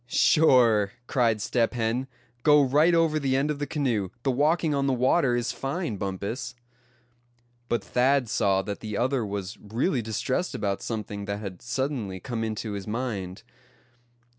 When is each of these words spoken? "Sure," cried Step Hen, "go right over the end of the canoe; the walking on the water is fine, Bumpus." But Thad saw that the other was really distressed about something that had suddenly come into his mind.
"Sure," 0.07 0.93
cried 1.05 1.39
Step 1.43 1.75
Hen, 1.75 2.07
"go 2.41 2.59
right 2.63 2.95
over 2.95 3.19
the 3.19 3.35
end 3.35 3.51
of 3.51 3.59
the 3.59 3.67
canoe; 3.67 4.09
the 4.23 4.31
walking 4.31 4.73
on 4.73 4.87
the 4.87 4.93
water 4.93 5.35
is 5.35 5.51
fine, 5.51 5.97
Bumpus." 5.97 6.55
But 7.69 7.83
Thad 7.83 8.27
saw 8.27 8.63
that 8.63 8.79
the 8.79 8.97
other 8.97 9.23
was 9.23 9.59
really 9.59 10.01
distressed 10.01 10.55
about 10.55 10.81
something 10.81 11.25
that 11.25 11.37
had 11.37 11.61
suddenly 11.61 12.19
come 12.19 12.43
into 12.43 12.71
his 12.71 12.87
mind. 12.87 13.43